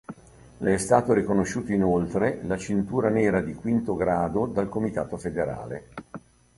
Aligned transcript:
Le 0.57 0.73
è 0.73 0.79
stato 0.79 1.13
riconosciuto 1.13 1.71
inoltre 1.73 2.39
la 2.45 2.57
cintura 2.57 3.09
nera 3.09 3.39
di 3.39 3.53
quinto 3.53 3.93
grado 3.95 4.47
dal 4.47 4.67
comitato 4.67 5.15
federale. 5.15 5.89